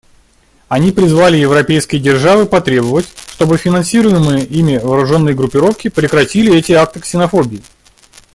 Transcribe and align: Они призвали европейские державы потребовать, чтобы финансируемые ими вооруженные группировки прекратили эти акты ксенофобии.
Они 0.67 0.91
призвали 0.91 1.37
европейские 1.37 2.01
державы 2.01 2.47
потребовать, 2.47 3.05
чтобы 3.31 3.59
финансируемые 3.59 4.43
ими 4.45 4.79
вооруженные 4.79 5.35
группировки 5.35 5.89
прекратили 5.89 6.55
эти 6.57 6.71
акты 6.71 6.99
ксенофобии. 7.01 7.61